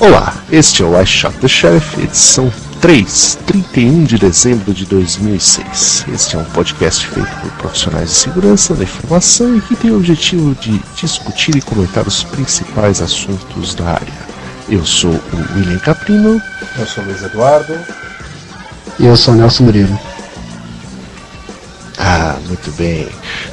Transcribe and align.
Olá, 0.00 0.32
este 0.52 0.84
é 0.84 0.86
o 0.86 1.00
I 1.00 1.04
Shot 1.04 1.38
the 1.38 1.48
Sheriff, 1.48 2.00
edição 2.00 2.52
3, 2.80 3.38
31 3.46 4.04
de 4.04 4.16
dezembro 4.16 4.72
de 4.72 4.86
2006. 4.86 6.04
Este 6.14 6.36
é 6.36 6.38
um 6.38 6.44
podcast 6.44 7.04
feito 7.04 7.28
por 7.40 7.50
profissionais 7.52 8.10
de 8.10 8.14
segurança 8.14 8.76
da 8.76 8.84
informação 8.84 9.56
e 9.56 9.60
que 9.60 9.74
tem 9.74 9.90
o 9.90 9.96
objetivo 9.96 10.54
de 10.54 10.80
discutir 10.94 11.56
e 11.56 11.60
comentar 11.60 12.06
os 12.06 12.22
principais 12.22 13.02
assuntos 13.02 13.74
da 13.74 13.86
área. 13.86 14.28
Eu 14.68 14.86
sou 14.86 15.10
o 15.10 15.56
William 15.56 15.80
Caprino. 15.80 16.40
Eu 16.78 16.86
sou 16.86 17.02
o 17.02 17.06
Luiz 17.08 17.20
Eduardo. 17.20 17.76
E 19.00 19.06
eu 19.06 19.16
sou 19.16 19.34
o 19.34 19.36
Nelson 19.36 19.64
Murilo. 19.64 19.98
Ah, 21.98 22.36
muito 22.46 22.70
bem. 22.76 23.08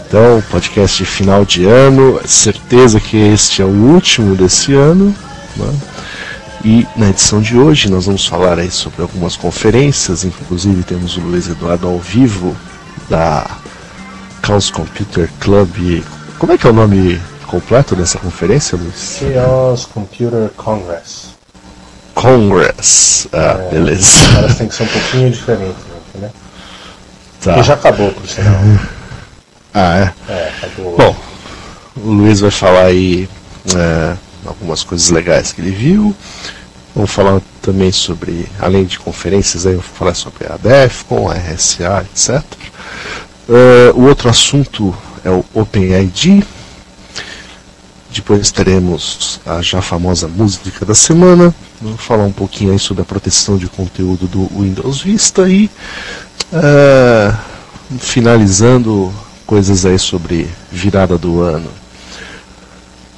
Então, 0.07 0.43
podcast 0.51 0.95
de 0.95 1.09
final 1.09 1.43
de 1.43 1.65
ano, 1.65 2.21
certeza 2.23 2.99
que 2.99 3.17
este 3.17 3.63
é 3.63 3.65
o 3.65 3.69
último 3.69 4.35
desse 4.35 4.75
ano. 4.75 5.05
Né? 5.57 5.94
E 6.65 6.87
na 6.95 7.11
edição 7.11 7.39
de 7.39 7.55
hoje 7.55 7.91
nós 7.91 8.07
vamos 8.07 8.25
falar 8.25 8.57
aí 8.57 8.71
sobre 8.71 8.99
algumas 9.03 9.37
conferências, 9.37 10.23
inclusive 10.23 10.81
temos 10.81 11.15
o 11.15 11.21
Luiz 11.21 11.47
Eduardo 11.47 11.87
ao 11.87 11.99
vivo 11.99 12.57
da 13.07 13.45
Chaos 14.43 14.71
Computer 14.71 15.29
Club. 15.39 16.03
Como 16.39 16.53
é 16.53 16.57
que 16.57 16.65
é 16.65 16.71
o 16.71 16.73
nome 16.73 17.21
completo 17.45 17.95
dessa 17.95 18.17
conferência, 18.17 18.75
Luiz? 18.79 19.19
Chaos 19.19 19.85
Computer 19.85 20.49
Congress. 20.57 21.35
Congress. 22.15 23.27
Ah, 23.31 23.57
é, 23.59 23.69
beleza. 23.69 24.35
Elas 24.35 24.57
têm 24.57 24.67
que 24.67 24.73
ser 24.73 24.83
um 24.83 24.87
pouquinho 24.87 25.29
diferentes, 25.29 25.83
né? 26.15 26.31
Tá. 27.43 27.59
E 27.59 27.63
já 27.63 27.75
acabou, 27.75 28.11
por 28.11 28.27
sinal. 28.27 28.55
Ah, 29.77 29.97
é? 29.97 30.31
É, 30.31 30.53
acabou. 30.63 30.95
Bom, 30.95 31.15
o 31.97 32.09
Luiz 32.09 32.39
vai 32.39 32.49
falar 32.49 32.85
aí 32.85 33.27
é, 33.75 34.15
algumas 34.45 34.83
coisas 34.83 35.09
legais 35.09 35.51
que 35.51 35.61
ele 35.61 35.71
viu. 35.71 36.15
Vamos 36.95 37.11
falar 37.11 37.41
também 37.61 37.91
sobre, 37.91 38.47
além 38.59 38.85
de 38.85 38.97
conferências, 38.97 39.65
aí 39.65 39.73
vou 39.73 39.83
falar 39.83 40.13
sobre 40.13 40.47
a 40.47 40.55
DEFCON, 40.55 41.29
a 41.29 41.33
RSA, 41.33 42.05
etc. 42.09 42.41
Uh, 43.49 43.99
o 43.99 44.07
outro 44.07 44.29
assunto 44.29 44.95
é 45.23 45.29
o 45.29 45.43
OpenID. 45.53 46.43
Depois 48.09 48.49
teremos 48.49 49.41
a 49.45 49.61
já 49.61 49.81
famosa 49.81 50.27
música 50.29 50.85
da 50.85 50.95
semana. 50.95 51.53
Vou 51.81 51.97
falar 51.97 52.23
um 52.23 52.31
pouquinho 52.31 52.71
aí 52.71 52.79
sobre 52.79 53.03
a 53.03 53.05
proteção 53.05 53.57
de 53.57 53.67
conteúdo 53.67 54.25
do 54.25 54.47
Windows 54.57 55.01
Vista 55.01 55.49
e 55.49 55.69
uh, 56.53 57.37
finalizando 57.99 59.13
coisas 59.45 59.85
aí 59.85 59.99
sobre 59.99 60.47
virada 60.71 61.17
do 61.17 61.41
ano 61.41 61.69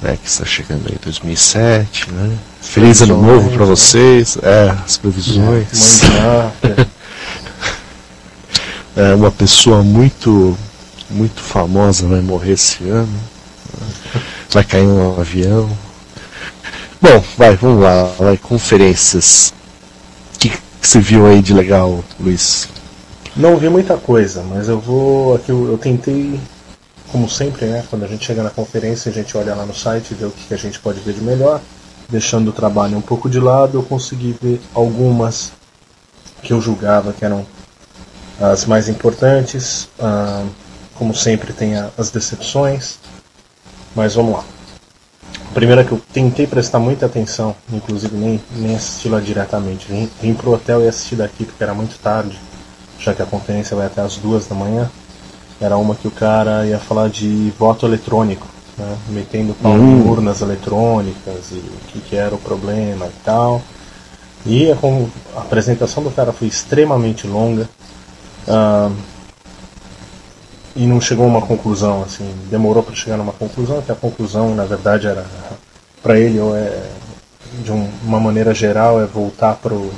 né, 0.00 0.18
que 0.22 0.28
está 0.28 0.44
chegando 0.44 0.88
aí 0.88 0.96
2007, 1.02 2.10
né? 2.12 2.36
Feliz 2.60 3.00
ano 3.02 3.20
novo 3.20 3.50
para 3.50 3.64
vocês, 3.64 4.36
é, 4.42 4.70
as 4.84 4.96
previsões. 4.96 6.02
é, 8.96 9.14
uma 9.14 9.30
pessoa 9.30 9.82
muito 9.82 10.56
muito 11.10 11.40
famosa 11.40 12.06
vai 12.06 12.20
morrer 12.20 12.52
esse 12.52 12.88
ano. 12.88 13.18
Vai 14.50 14.64
cair 14.64 14.86
um 14.86 15.20
avião. 15.20 15.70
Bom, 17.00 17.22
vai, 17.36 17.56
vamos 17.56 17.82
lá, 17.82 18.04
vai, 18.18 18.36
conferências. 18.36 19.54
O 20.34 20.38
que, 20.38 20.50
que 20.50 20.58
você 20.80 21.00
viu 21.00 21.26
aí 21.26 21.40
de 21.40 21.52
legal, 21.52 22.04
Luiz? 22.18 22.68
Não 23.36 23.56
vi 23.56 23.68
muita 23.68 23.96
coisa, 23.96 24.42
mas 24.42 24.68
eu 24.68 24.80
vou. 24.80 25.36
Aqui 25.36 25.50
eu, 25.50 25.70
eu 25.70 25.78
tentei 25.78 26.40
como 27.10 27.28
sempre, 27.28 27.66
né, 27.66 27.84
quando 27.88 28.04
a 28.04 28.08
gente 28.08 28.24
chega 28.24 28.42
na 28.42 28.50
conferência, 28.50 29.10
a 29.10 29.14
gente 29.14 29.36
olha 29.36 29.54
lá 29.54 29.64
no 29.64 29.74
site 29.74 30.12
e 30.12 30.14
vê 30.14 30.26
o 30.26 30.30
que 30.30 30.52
a 30.52 30.56
gente 30.56 30.78
pode 30.78 31.00
ver 31.00 31.14
de 31.14 31.20
melhor. 31.20 31.60
Deixando 32.08 32.48
o 32.48 32.52
trabalho 32.52 32.96
um 32.96 33.02
pouco 33.02 33.28
de 33.28 33.38
lado, 33.38 33.78
eu 33.78 33.82
consegui 33.82 34.36
ver 34.40 34.60
algumas 34.74 35.52
que 36.42 36.52
eu 36.52 36.60
julgava 36.60 37.12
que 37.12 37.24
eram 37.24 37.46
as 38.40 38.64
mais 38.64 38.88
importantes. 38.88 39.88
Ah, 39.98 40.44
como 40.94 41.14
sempre, 41.14 41.52
tem 41.52 41.74
as 41.76 42.10
decepções. 42.10 42.98
Mas 43.94 44.14
vamos 44.14 44.32
lá. 44.32 44.44
A 45.50 45.54
primeira 45.54 45.84
que 45.84 45.92
eu 45.92 46.00
tentei 46.12 46.46
prestar 46.46 46.78
muita 46.78 47.06
atenção, 47.06 47.54
inclusive 47.72 48.16
nem, 48.16 48.40
nem 48.52 48.76
assisti 48.76 49.08
lá 49.08 49.20
diretamente. 49.20 49.86
Vim, 49.88 50.10
vim 50.20 50.34
pro 50.34 50.52
hotel 50.52 50.82
e 50.82 50.88
assisti 50.88 51.16
daqui 51.16 51.44
porque 51.44 51.62
era 51.62 51.74
muito 51.74 51.98
tarde, 51.98 52.38
já 52.98 53.14
que 53.14 53.22
a 53.22 53.26
conferência 53.26 53.76
vai 53.76 53.86
até 53.86 54.00
as 54.00 54.16
duas 54.16 54.46
da 54.46 54.54
manhã. 54.54 54.90
Era 55.60 55.76
uma 55.76 55.94
que 55.94 56.06
o 56.06 56.10
cara 56.10 56.64
ia 56.66 56.78
falar 56.78 57.08
de 57.08 57.52
voto 57.58 57.84
eletrônico, 57.84 58.46
né? 58.76 58.96
metendo 59.08 59.54
pau 59.54 59.72
em 59.72 59.80
hum. 59.80 60.08
urnas 60.08 60.40
eletrônicas 60.40 61.50
e 61.50 61.56
o 61.56 61.80
que, 61.88 62.00
que, 62.00 62.16
era 62.16 62.34
o 62.34 62.38
problema 62.38 63.06
e 63.06 63.24
tal. 63.24 63.60
E 64.46 64.70
a, 64.70 64.76
a, 65.36 65.40
apresentação 65.40 66.02
do 66.02 66.10
cara 66.10 66.32
foi 66.32 66.46
extremamente 66.46 67.26
longa 67.26 67.68
uh, 68.46 68.94
e 70.76 70.86
não 70.86 71.00
chegou 71.00 71.24
a 71.24 71.28
uma 71.28 71.42
conclusão. 71.42 72.02
Assim, 72.02 72.32
demorou 72.48 72.84
para 72.84 72.94
chegar 72.94 73.16
numa 73.16 73.32
conclusão, 73.32 73.82
que 73.82 73.90
a 73.90 73.96
conclusão, 73.96 74.54
na 74.54 74.64
verdade, 74.64 75.08
era 75.08 75.26
para 76.00 76.18
ele, 76.20 76.38
é, 76.38 76.90
de 77.64 77.72
um, 77.72 77.90
uma 78.04 78.20
maneira 78.20 78.54
geral, 78.54 79.00
é 79.00 79.06
voltar 79.06 79.56
pro, 79.56 79.90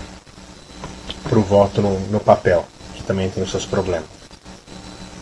pro 1.24 1.42
voto 1.42 1.82
no, 1.82 2.00
no 2.08 2.18
papel, 2.18 2.64
que 2.94 3.02
também 3.02 3.28
tem 3.28 3.42
os 3.42 3.50
seus 3.50 3.66
problemas. 3.66 4.19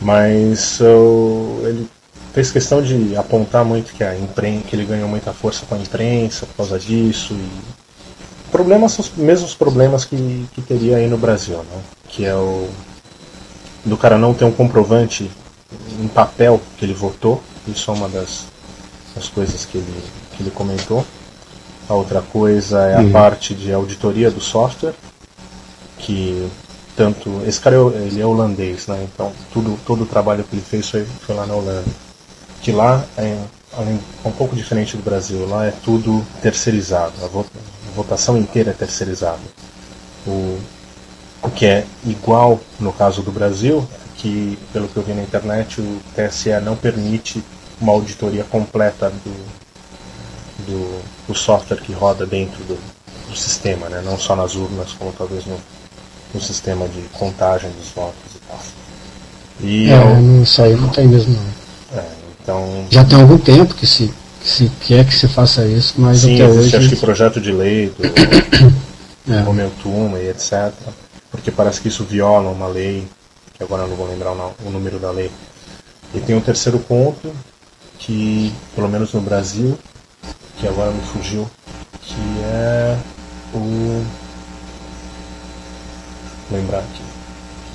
Mas 0.01 0.81
uh, 0.81 1.61
ele 1.67 1.89
fez 2.33 2.51
questão 2.53 2.81
de 2.81 3.17
apontar 3.17 3.65
muito 3.65 3.93
que 3.93 4.05
a 4.05 4.17
imprensa, 4.17 4.65
que 4.69 4.77
ele 4.77 4.85
ganhou 4.85 5.09
muita 5.09 5.33
força 5.33 5.67
com 5.67 5.75
a 5.75 5.79
imprensa 5.79 6.47
por 6.47 6.57
causa 6.57 6.79
disso 6.79 7.35
e 7.35 7.79
problemas 8.51 8.93
são 8.93 9.05
os 9.05 9.13
mesmos 9.13 9.55
problemas 9.55 10.05
que, 10.05 10.47
que 10.55 10.63
teria 10.63 10.97
aí 10.97 11.09
no 11.09 11.19
Brasil, 11.19 11.59
né? 11.59 11.83
Que 12.09 12.25
é 12.25 12.35
o 12.35 12.69
do 13.85 13.97
cara 13.97 14.19
não 14.19 14.35
ter 14.35 14.45
um 14.45 14.53
comprovante 14.53 15.31
em 16.01 16.09
papel 16.09 16.61
que 16.77 16.85
ele 16.85 16.95
votou. 16.95 17.43
Isso 17.67 17.91
é 17.91 17.95
uma 17.95 18.09
das, 18.09 18.47
das 19.15 19.29
coisas 19.29 19.65
que 19.65 19.79
ele, 19.79 20.03
que 20.33 20.43
ele 20.43 20.51
comentou. 20.51 21.05
A 21.89 21.95
outra 21.95 22.21
coisa 22.21 22.81
é 22.83 22.97
a 22.97 23.01
uhum. 23.01 23.13
parte 23.13 23.55
de 23.55 23.73
auditoria 23.73 24.31
do 24.31 24.41
software, 24.41 24.95
que 25.99 26.49
tanto 26.99 27.41
esse 27.47 27.61
cara 27.61 27.77
é 27.77 27.79
ele 27.99 28.21
é 28.21 28.27
holandês, 28.27 28.89
né? 28.89 29.07
Então 29.15 29.33
tudo 29.53 29.79
todo 29.87 30.03
o 30.03 30.07
trabalho 30.07 30.43
que 30.43 30.57
ele 30.57 30.63
fez 30.63 30.91
foi, 30.91 31.05
foi 31.05 31.37
lá 31.37 31.47
na 31.47 31.55
Holanda. 31.55 31.85
Que 32.61 32.73
lá 32.73 33.05
é 33.17 33.39
é 33.73 34.29
um 34.29 34.33
pouco 34.33 34.57
diferente 34.57 34.97
do 34.97 35.03
Brasil. 35.03 35.47
Lá 35.47 35.67
é 35.67 35.71
tudo 35.85 36.27
terceirizado. 36.43 37.13
A, 37.23 37.27
a 37.27 37.93
votação 37.95 38.37
inteira 38.37 38.71
é 38.71 38.73
terceirizada. 38.73 39.39
O, 40.27 40.59
o 41.43 41.51
que 41.51 41.67
é 41.67 41.87
igual 42.05 42.59
no 42.81 42.93
caso 42.93 43.23
do 43.23 43.31
Brasil, 43.31 43.87
é 43.95 43.99
que 44.17 44.59
pelo 44.73 44.89
que 44.89 44.97
eu 44.97 45.03
vi 45.05 45.13
na 45.13 45.23
internet 45.23 45.81
o 45.81 46.01
TSE 46.17 46.51
não 46.61 46.75
permite 46.75 47.45
uma 47.81 47.93
auditoria 47.93 48.43
completa 48.43 49.11
do, 49.11 50.67
do, 50.67 51.03
do 51.29 51.35
software 51.35 51.81
que 51.81 51.93
roda 51.93 52.27
dentro 52.27 52.65
do, 52.65 52.77
do 53.29 53.37
sistema, 53.37 53.89
né? 53.89 54.03
não 54.05 54.19
só 54.19 54.35
nas 54.35 54.57
urnas, 54.57 54.93
como 54.95 55.13
talvez 55.13 55.47
no, 55.47 55.57
no 56.33 56.41
sistema 56.41 56.87
de 56.89 57.01
contagem 57.13 57.71
dos 57.71 57.89
votos 57.91 58.35
e 58.35 58.39
tal. 58.49 58.61
E 59.61 59.91
é, 59.91 59.97
eu, 59.97 60.43
isso 60.43 60.63
aí 60.63 60.75
não 60.75 60.89
tem 60.89 61.07
mesmo 61.09 61.35
não. 61.35 61.99
É, 61.99 62.07
então... 62.43 62.87
Já 62.91 63.05
tem 63.05 63.21
algum 63.21 63.39
tempo 63.39 63.75
que 63.75 63.87
se, 63.87 64.13
que 64.41 64.49
se 64.49 64.71
quer 64.81 65.05
que 65.05 65.15
se 65.15 65.27
faça 65.29 65.65
isso, 65.67 65.95
mas 65.99 66.19
Sim, 66.19 66.35
até 66.35 66.45
existe, 66.45 66.77
hoje... 66.77 66.77
acho 66.77 66.89
que 66.89 66.97
projeto 66.97 67.41
de 67.41 67.53
lei 67.53 67.93
do 67.97 68.05
é. 69.33 69.41
Romeu 69.41 69.73
Tuma 69.83 70.19
e 70.19 70.29
etc. 70.29 70.73
Porque 71.31 71.51
parece 71.51 71.81
que 71.81 71.89
isso 71.89 72.05
viola 72.05 72.51
uma 72.51 72.69
lei, 72.69 73.07
que 73.55 73.63
agora 73.63 73.83
eu 73.83 73.89
não 73.89 73.97
vou 73.97 74.09
lembrar 74.09 74.33
o 74.33 74.71
número 74.71 74.99
da 74.99 75.11
lei. 75.11 75.31
E 76.15 76.21
tem 76.21 76.35
um 76.35 76.41
terceiro 76.41 76.79
ponto, 76.79 77.31
que 77.99 78.53
pelo 78.75 78.89
menos 78.89 79.13
no 79.13 79.21
Brasil, 79.21 79.79
que 80.59 80.67
agora 80.67 80.91
me 80.91 81.03
fugiu, 81.03 81.49
que 82.01 82.17
é 82.45 82.97
o 83.53 84.05
lembrar 86.51 86.79
aqui. 86.79 87.03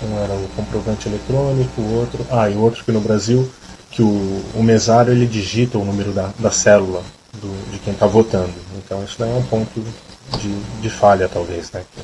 Um 0.04 0.18
era 0.20 0.34
o 0.34 0.48
comprovante 0.56 1.08
eletrônico, 1.08 1.82
o 1.82 2.00
outro. 2.00 2.26
Ah, 2.30 2.50
e 2.50 2.56
o 2.56 2.60
outro 2.60 2.84
que 2.84 2.92
no 2.92 3.00
Brasil, 3.00 3.50
que 3.90 4.02
o, 4.02 4.44
o 4.54 4.64
mesário 4.64 5.14
ele 5.14 5.26
digita 5.26 5.78
o 5.78 5.86
número 5.86 6.12
da, 6.12 6.32
da 6.40 6.52
célula 6.52 7.02
do, 7.34 7.72
de 7.72 7.80
quem 7.80 7.94
está 7.94 8.06
votando. 8.06 8.54
Então 8.78 9.04
isso 9.04 9.16
daí 9.18 9.32
é 9.32 9.36
um 9.36 9.44
ponto 9.44 9.82
de, 10.40 10.82
de 10.82 10.90
falha, 10.90 11.30
talvez, 11.30 11.72
né? 11.72 11.84
Que, 11.96 12.02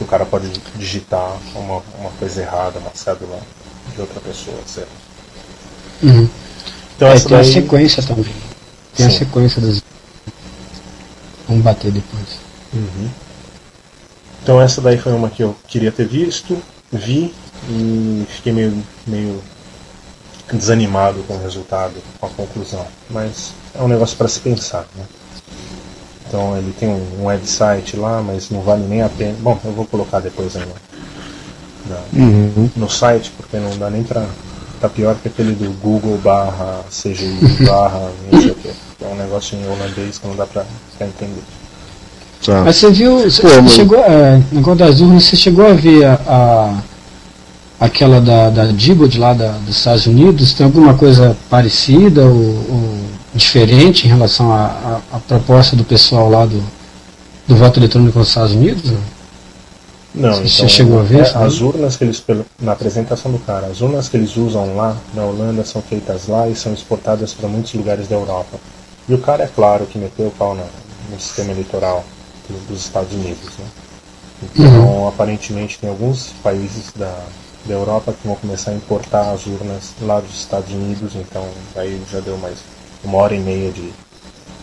o 0.00 0.06
cara 0.06 0.26
pode 0.26 0.48
digitar 0.74 1.36
uma, 1.54 1.80
uma 1.98 2.10
coisa 2.18 2.42
errada, 2.42 2.80
uma 2.80 2.90
cédula 2.94 3.38
de 3.94 4.00
outra 4.00 4.20
pessoa, 4.20 4.56
etc. 4.58 4.84
Uhum. 6.02 6.28
Então, 6.96 7.08
é, 7.08 7.18
tem 7.18 7.28
daí... 7.28 7.40
a 7.40 7.44
sequência 7.44 8.02
também. 8.02 8.34
Tem 8.94 9.08
Sim. 9.08 9.14
a 9.14 9.18
sequência 9.18 9.60
das. 9.62 9.82
Vamos 11.48 11.62
bater 11.62 11.92
depois. 11.92 12.38
Uhum. 12.72 13.08
Então 14.44 14.60
essa 14.60 14.82
daí 14.82 14.98
foi 14.98 15.14
uma 15.14 15.30
que 15.30 15.42
eu 15.42 15.56
queria 15.66 15.90
ter 15.90 16.06
visto, 16.06 16.62
vi 16.92 17.34
e 17.66 18.26
fiquei 18.28 18.52
meio, 18.52 18.76
meio 19.06 19.42
desanimado 20.52 21.22
com 21.22 21.32
o 21.32 21.42
resultado, 21.42 21.94
com 22.20 22.26
a 22.26 22.28
conclusão. 22.28 22.86
Mas 23.08 23.54
é 23.74 23.82
um 23.82 23.88
negócio 23.88 24.14
para 24.18 24.28
se 24.28 24.40
pensar. 24.40 24.86
Né? 24.94 25.04
Então 26.28 26.58
ele 26.58 26.74
tem 26.78 26.90
um, 26.90 27.24
website 27.24 27.96
lá, 27.96 28.22
mas 28.22 28.50
não 28.50 28.60
vale 28.60 28.86
nem 28.86 29.00
a 29.00 29.08
pena. 29.08 29.34
Bom, 29.40 29.58
eu 29.64 29.72
vou 29.72 29.86
colocar 29.86 30.20
depois 30.20 30.54
aí 30.56 30.66
no, 31.86 32.22
uhum. 32.22 32.70
no 32.76 32.90
site, 32.90 33.32
porque 33.38 33.56
não 33.56 33.74
dá 33.78 33.88
nem 33.88 34.04
pra. 34.04 34.26
Tá 34.78 34.90
pior 34.90 35.16
que 35.16 35.28
aquele 35.28 35.54
do 35.54 35.72
Google 35.80 36.18
barra 36.18 36.84
CGI 36.90 37.64
barra 37.64 38.12
não 38.30 38.42
sei 38.42 38.50
o 38.50 38.54
que. 38.56 38.68
É 38.68 39.06
um 39.06 39.16
negócio 39.16 39.56
em 39.56 39.66
holandês 39.66 40.18
que 40.18 40.26
não 40.26 40.36
dá 40.36 40.44
pra, 40.44 40.66
pra 40.98 41.06
entender. 41.06 41.42
Tá. 42.44 42.62
Mas 42.62 42.76
você 42.76 42.90
viu, 42.90 43.18
você, 43.20 43.68
chegou, 43.68 43.98
é, 43.98 44.42
no 44.52 44.74
das 44.74 45.00
urnas, 45.00 45.24
você 45.24 45.36
chegou 45.36 45.66
a 45.66 45.72
ver 45.72 46.04
a, 46.04 46.20
a 46.26 46.82
aquela 47.80 48.20
da, 48.20 48.50
da 48.50 48.66
Dibbot 48.66 49.18
lá 49.18 49.32
da, 49.32 49.52
dos 49.52 49.78
Estados 49.78 50.06
Unidos? 50.06 50.52
Tem 50.52 50.66
alguma 50.66 50.94
coisa 50.94 51.34
parecida 51.48 52.22
ou, 52.22 52.34
ou 52.68 52.98
diferente 53.34 54.06
em 54.06 54.10
relação 54.10 54.52
à 54.52 55.00
proposta 55.26 55.74
do 55.74 55.84
pessoal 55.84 56.28
lá 56.28 56.44
do, 56.44 56.62
do 57.48 57.56
voto 57.56 57.80
eletrônico 57.80 58.18
nos 58.18 58.28
Estados 58.28 58.52
Unidos? 58.52 58.92
Não, 60.14 60.34
Você 60.34 60.58
então, 60.58 60.68
chegou 60.68 61.00
a 61.00 61.02
ver? 61.02 61.24
É, 61.24 61.44
as 61.44 61.60
urnas 61.60 61.96
que 61.96 62.04
eles, 62.04 62.22
na 62.60 62.72
apresentação 62.72 63.32
do 63.32 63.38
cara, 63.38 63.66
as 63.68 63.80
urnas 63.80 64.08
que 64.08 64.16
eles 64.18 64.36
usam 64.36 64.76
lá 64.76 64.96
na 65.14 65.24
Holanda 65.24 65.64
são 65.64 65.80
feitas 65.80 66.28
lá 66.28 66.46
e 66.46 66.54
são 66.54 66.72
exportadas 66.74 67.32
para 67.32 67.48
muitos 67.48 67.72
lugares 67.72 68.06
da 68.06 68.14
Europa. 68.14 68.58
E 69.08 69.14
o 69.14 69.18
cara, 69.18 69.44
é 69.44 69.48
claro, 69.48 69.86
que 69.86 69.98
meteu 69.98 70.26
o 70.26 70.30
pau 70.30 70.54
no, 70.54 70.62
no 71.10 71.18
sistema 71.18 71.50
eleitoral 71.50 72.04
dos 72.68 72.80
Estados 72.80 73.12
Unidos. 73.12 73.50
Né? 73.58 73.66
Então, 74.42 74.86
uhum. 74.86 75.08
aparentemente, 75.08 75.78
tem 75.78 75.88
alguns 75.88 76.32
países 76.42 76.92
da, 76.96 77.14
da 77.66 77.74
Europa 77.74 78.12
que 78.12 78.26
vão 78.26 78.36
começar 78.36 78.72
a 78.72 78.74
importar 78.74 79.30
as 79.30 79.46
urnas 79.46 79.92
lá 80.02 80.20
dos 80.20 80.34
Estados 80.34 80.72
Unidos, 80.72 81.12
então 81.14 81.46
aí 81.76 82.00
já 82.10 82.20
deu 82.20 82.36
mais 82.38 82.58
uma 83.02 83.18
hora 83.18 83.34
e 83.34 83.40
meia 83.40 83.70
de, 83.70 83.90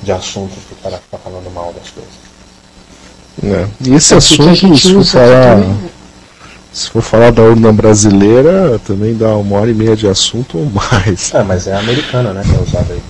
de 0.04 0.12
assunto 0.12 0.54
para 0.68 0.76
o 0.76 0.82
cara 0.84 0.98
ficar 0.98 1.18
falando 1.18 1.54
mal 1.54 1.74
das 1.74 1.90
coisas. 1.90 2.32
É. 3.44 3.68
E 3.88 3.94
esse 3.94 4.14
é 4.14 4.18
assunto, 4.18 4.78
se 4.78 4.94
for, 4.94 5.04
falar, 5.04 5.58
se 6.74 6.90
for 6.90 7.02
falar 7.02 7.32
da 7.32 7.42
urna 7.42 7.72
brasileira, 7.72 8.80
também 8.86 9.16
dá 9.16 9.36
uma 9.36 9.60
hora 9.60 9.72
e 9.72 9.74
meia 9.74 9.96
de 9.96 10.08
assunto 10.08 10.58
ou 10.58 10.66
mais. 10.70 11.34
É, 11.34 11.42
mas 11.44 11.68
é 11.68 11.74
a 11.74 11.80
americana, 11.80 12.34
né, 12.34 12.44
que 12.44 12.56
é 12.56 12.60
usada 12.60 12.94
aí. 12.94 13.02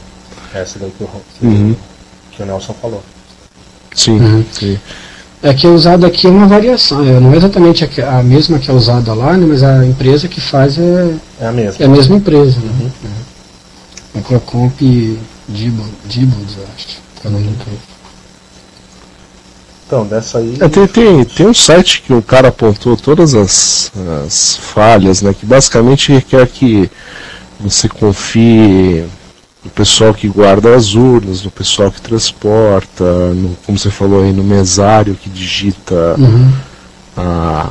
Essa 0.53 0.79
daí 0.79 0.91
que 0.97 1.03
o, 1.03 1.07
que, 1.07 1.45
uhum. 1.45 1.75
que 2.31 2.43
o 2.43 2.45
Nelson 2.45 2.73
falou. 2.73 3.03
Sim, 3.93 4.19
uhum. 4.19 4.45
sim. 4.51 4.79
É 5.43 5.53
que 5.53 5.65
é 5.65 5.69
usada 5.69 6.05
aqui 6.05 6.27
é 6.27 6.29
uma 6.29 6.47
variação, 6.47 7.03
é, 7.03 7.19
não 7.19 7.33
é 7.33 7.37
exatamente 7.37 7.83
a, 7.83 8.19
a, 8.19 8.23
mesma 8.23 8.59
que 8.59 8.69
é 8.69 8.73
usada 8.73 9.11
lá, 9.13 9.35
né, 9.35 9.45
mas 9.47 9.63
a 9.63 9.83
empresa 9.85 10.27
que 10.27 10.39
faz 10.39 10.77
é, 10.77 11.15
é 11.39 11.47
a 11.47 11.51
mesma. 11.51 11.83
É 11.83 11.85
a 11.85 11.89
mesma 11.89 12.15
empresa. 12.17 12.59
Né? 12.59 12.71
Uhum. 12.79 13.11
É. 14.15 14.19
é 14.19 14.21
Procomp 14.21 14.79
Dibbles, 15.49 16.57
eu 16.57 16.65
acho. 16.75 17.01
É 17.23 17.27
o 17.27 17.31
nome 17.31 17.47
empresa. 17.47 17.91
Então, 19.91 20.05
dessa 20.05 20.37
aí. 20.37 20.55
É, 20.61 20.69
tem, 20.69 20.87
tem, 20.87 21.25
tem 21.25 21.47
um 21.47 21.53
site 21.53 22.01
que 22.01 22.13
o 22.13 22.21
cara 22.21 22.47
apontou 22.47 22.95
todas 22.95 23.35
as, 23.35 23.91
as 24.25 24.55
falhas, 24.55 25.21
né? 25.21 25.35
Que 25.37 25.45
basicamente 25.45 26.13
requer 26.13 26.47
que 26.47 26.89
você 27.59 27.89
confie 27.89 29.03
no 29.63 29.69
pessoal 29.71 30.13
que 30.13 30.27
guarda 30.27 30.75
as 30.75 30.93
urnas, 30.95 31.43
no 31.43 31.51
pessoal 31.51 31.91
que 31.91 32.01
transporta, 32.01 33.33
no, 33.33 33.55
como 33.65 33.77
você 33.77 33.91
falou 33.91 34.23
aí, 34.23 34.33
no 34.33 34.43
mesário 34.43 35.15
que 35.15 35.29
digita 35.29 36.15
uhum. 36.17 36.51
a, 37.15 37.69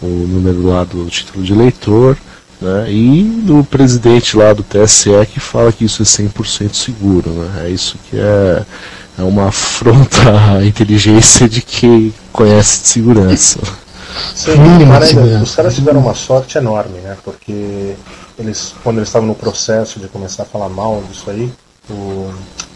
o 0.00 0.06
número 0.06 0.66
lá 0.66 0.84
do 0.84 1.06
título 1.06 1.44
de 1.44 1.52
eleitor, 1.52 2.16
né? 2.60 2.86
E 2.90 3.22
no 3.22 3.64
presidente 3.64 4.36
lá 4.36 4.52
do 4.52 4.62
TSE 4.62 5.10
que 5.32 5.40
fala 5.40 5.72
que 5.72 5.84
isso 5.84 6.02
é 6.02 6.04
100% 6.04 6.74
seguro, 6.74 7.30
né? 7.30 7.64
É 7.66 7.70
isso 7.70 7.96
que 8.08 8.18
é 8.18 8.62
é 9.20 9.22
uma 9.22 9.48
afronta 9.48 10.56
à 10.56 10.64
inteligência 10.64 11.48
de 11.48 11.60
quem 11.60 12.12
conhece 12.32 12.82
de 12.82 12.88
segurança. 12.88 13.60
Sim, 14.34 14.52
segurança. 15.06 15.42
os 15.42 15.54
caras 15.54 15.74
tiveram 15.74 16.00
uma 16.00 16.14
sorte 16.14 16.58
enorme, 16.58 16.98
né? 17.00 17.16
Porque 17.22 17.94
eles, 18.40 18.74
quando 18.82 18.96
eles 18.96 19.08
estavam 19.08 19.28
no 19.28 19.34
processo 19.34 20.00
de 20.00 20.08
começar 20.08 20.44
a 20.44 20.46
falar 20.46 20.68
mal 20.70 21.02
disso 21.08 21.30
aí, 21.30 21.52
o, 21.90 22.32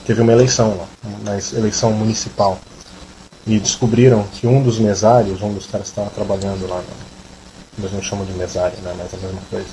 teve 0.06 0.20
uma 0.20 0.32
eleição 0.32 0.76
lá, 0.76 0.87
uma 1.02 1.38
eleição 1.58 1.90
municipal. 1.93 2.58
E 3.46 3.58
descobriram 3.58 4.25
que 4.32 4.46
um 4.46 4.62
dos 4.62 4.78
mesários, 4.78 5.43
um 5.43 5.52
dos 5.52 5.66
caras 5.66 5.88
que 5.88 5.93
estava 5.93 6.11
trabalhando 6.11 6.66
lá, 6.69 6.82
eles 7.78 7.93
não 7.93 8.02
chamam 8.02 8.25
de 8.25 8.32
mesário, 8.32 8.76
né? 8.82 8.94
Mas 8.96 9.12
é 9.12 9.16
a 9.16 9.26
mesma 9.26 9.43
coisa. 9.50 9.66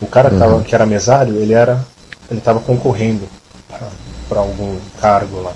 O 0.00 0.06
cara 0.06 0.30
que, 0.30 0.38
tava, 0.38 0.54
uhum. 0.54 0.62
que 0.62 0.74
era 0.74 0.86
mesário, 0.86 1.36
ele 1.36 1.52
era. 1.52 1.84
ele 2.30 2.38
estava 2.38 2.60
concorrendo 2.60 3.28
para 4.28 4.40
algum 4.40 4.76
cargo 5.00 5.40
lá. 5.40 5.52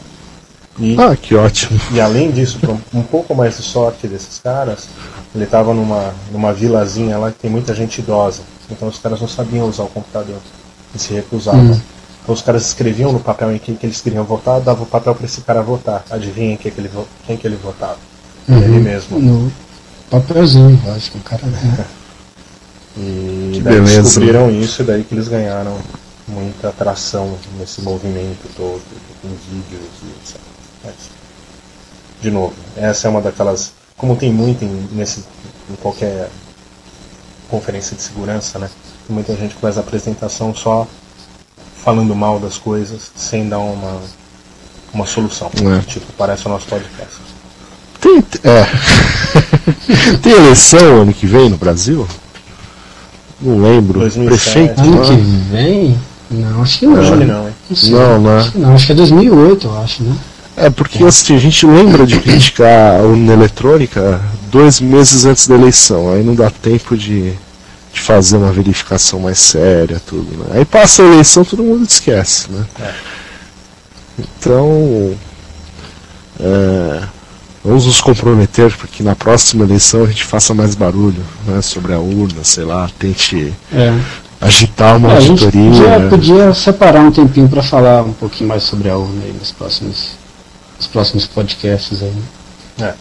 E, 0.79 0.97
ah, 0.99 1.17
que 1.17 1.35
ótimo. 1.35 1.79
E 1.93 2.01
além 2.01 2.31
disso, 2.31 2.59
um 2.95 3.03
pouco 3.03 3.35
mais 3.35 3.57
de 3.57 3.63
sorte 3.63 4.07
desses 4.07 4.39
caras, 4.39 4.89
ele 5.35 5.45
estava 5.45 5.75
numa, 5.75 6.15
numa 6.31 6.53
vilazinha 6.53 7.19
lá 7.19 7.31
que 7.33 7.41
tem 7.41 7.51
muita 7.51 7.75
gente 7.75 7.99
idosa. 7.99 8.43
Então 8.71 8.89
os 8.89 8.99
caras 8.99 9.21
não 9.21 9.29
sabiam 9.29 9.69
usar 9.69 9.85
o 9.85 9.89
computador 9.89 10.39
e 10.95 10.99
se 10.99 11.13
recusavam. 11.13 11.73
Hum. 11.73 11.81
Então 12.23 12.35
os 12.35 12.43
caras 12.43 12.67
escreviam 12.67 13.13
no 13.13 13.21
papel 13.21 13.53
em 13.53 13.59
quem 13.59 13.75
que 13.75 13.87
eles 13.87 14.01
queriam 14.01 14.25
votar, 14.25 14.61
davam 14.61 14.85
o 14.85 14.87
papel 14.87 15.15
para 15.15 15.25
esse 15.25 15.41
cara 15.41 15.63
votar. 15.63 16.05
Adivinha 16.11 16.57
quem 16.57 16.71
que 16.71 16.81
ele, 16.81 16.91
quem 17.27 17.37
que 17.37 17.47
ele 17.47 17.57
votava? 17.57 17.99
Uhum. 18.49 18.59
Ele 18.59 18.81
mesmo. 18.81 19.19
No 19.19 19.53
papelzinho, 20.11 20.81
acho 20.95 21.13
que 21.13 21.19
o 21.19 21.21
cara. 21.21 21.43
e 22.97 23.53
que 23.55 23.61
daí 23.61 23.75
beleza. 23.75 24.03
descobriram 24.03 24.51
isso 24.51 24.83
e 24.83 24.85
daí 24.85 25.05
que 25.05 25.15
eles 25.15 25.29
ganharam 25.29 25.77
muita 26.29 26.69
atração 26.69 27.37
nesse 27.59 27.83
movimento 27.83 28.49
todo, 28.57 28.83
com 29.23 29.29
vídeos 29.29 29.91
e 30.03 30.07
etc. 30.21 30.41
Mas, 30.85 30.95
de 32.21 32.31
novo, 32.31 32.55
essa 32.77 33.09
é 33.09 33.11
uma 33.11 33.21
daquelas. 33.21 33.73
Como 33.97 34.17
tem 34.17 34.33
muito 34.33 34.65
em, 34.65 34.89
nesse, 34.93 35.25
em 35.71 35.77
qualquer 35.77 36.31
conferência 37.51 37.97
de 37.97 38.03
segurança, 38.03 38.59
né? 38.59 38.71
Tem 39.07 39.15
muita 39.15 39.35
gente 39.35 39.55
que 39.55 39.61
faz 39.61 39.77
a 39.77 39.81
apresentação 39.81 40.55
só 40.55 40.87
falando 41.85 42.15
mal 42.15 42.39
das 42.39 42.57
coisas, 42.57 43.11
sem 43.17 43.49
dar 43.49 43.59
uma, 43.59 44.01
uma 44.95 45.07
solução. 45.07 45.51
É. 45.57 45.81
Tipo, 45.81 46.07
parece 46.17 46.47
o 46.47 46.49
nosso 46.49 46.67
podcast. 46.67 47.17
Tem, 48.01 48.25
é. 48.45 48.67
tem 50.23 50.33
eleição 50.33 51.03
ano 51.03 51.13
que 51.13 51.27
vem 51.27 51.51
no 51.51 51.57
Brasil? 51.57 52.07
Não 53.41 53.61
lembro. 53.61 54.01
2007. 54.01 54.75
Prefeito. 54.75 54.81
Ano 54.81 55.07
que 55.07 55.17
vem? 55.51 55.99
Não, 56.31 56.63
acho 56.63 56.79
que 56.79 56.87
não. 56.87 57.01
Acho 57.01 57.19
que 57.19 57.25
não, 57.25 57.49
hein? 57.49 57.55
Não, 57.83 58.21
não, 58.21 58.21
né? 58.21 58.39
Acho 58.39 58.53
que 58.53 58.59
não, 58.59 58.75
acho 58.75 58.87
que 58.87 58.93
é 58.93 58.95
2008, 58.95 59.67
eu 59.67 59.79
acho, 59.81 60.03
né? 60.03 60.17
É, 60.61 60.69
porque 60.69 61.03
assim, 61.03 61.35
a 61.35 61.39
gente 61.39 61.65
lembra 61.65 62.07
de 62.07 62.21
criticar 62.21 63.01
a 63.01 63.03
urna 63.03 63.33
eletrônica 63.33 64.21
dois 64.53 64.79
meses 64.79 65.25
antes 65.25 65.49
da 65.49 65.55
eleição, 65.55 66.13
aí 66.13 66.23
não 66.23 66.35
dá 66.35 66.51
tempo 66.51 66.95
de, 66.99 67.33
de 67.91 68.01
fazer 68.01 68.37
uma 68.37 68.53
verificação 68.53 69.21
mais 69.21 69.39
séria, 69.39 69.99
tudo, 70.07 70.37
né? 70.37 70.59
Aí 70.59 70.67
passa 70.67 71.03
a 71.03 71.07
eleição, 71.07 71.47
todo 71.47 71.63
mundo 71.63 71.87
esquece, 71.89 72.51
né? 72.51 72.67
É. 72.79 72.93
Então, 74.19 75.15
é, 76.39 77.03
vamos 77.65 77.87
nos 77.87 78.03
comprometer 78.03 78.71
para 78.71 78.87
que 78.87 79.03
na 79.03 79.17
próxima 79.17 79.65
eleição 79.65 80.05
a 80.05 80.09
gente 80.09 80.25
faça 80.25 80.53
mais 80.53 80.75
barulho 80.75 81.25
né, 81.47 81.63
sobre 81.63 81.95
a 81.95 81.99
urna, 81.99 82.45
sei 82.45 82.65
lá, 82.65 82.91
tente 82.99 83.51
é. 83.73 83.99
agitar 84.39 84.99
uma 84.99 85.11
é, 85.11 85.17
auditoria. 85.17 85.71
A 85.71 85.99
gente 86.01 86.11
podia, 86.11 86.35
podia 86.35 86.55
separar 86.55 87.01
um 87.01 87.11
tempinho 87.11 87.49
para 87.49 87.63
falar 87.63 88.03
um 88.03 88.13
pouquinho 88.13 88.51
mais 88.51 88.65
sobre 88.65 88.91
a 88.91 88.99
urna 88.99 89.23
aí 89.25 89.33
nos 89.33 89.53
próximos 89.53 90.20
os 90.81 90.87
próximos 90.87 91.27
podcasts 91.27 92.03
aí. 92.03 92.23
É. 92.81 92.95